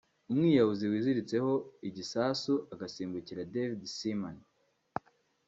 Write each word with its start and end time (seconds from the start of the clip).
umwiyahuzi 0.31 0.83
wiziritseho 0.91 1.51
igisasu 1.89 2.53
agasimbukira 2.73 3.47
David 3.53 3.81
Seaman 3.97 4.37